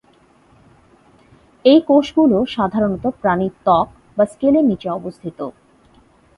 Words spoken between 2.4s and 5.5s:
সাধারণত প্রাণীর ত্বক বা স্কেলের নিচে অবস্থিত।